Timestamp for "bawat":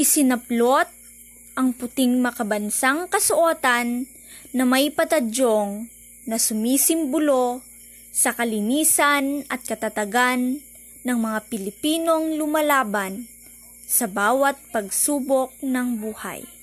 14.08-14.56